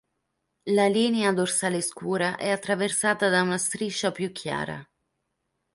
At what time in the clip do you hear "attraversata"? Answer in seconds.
2.49-3.29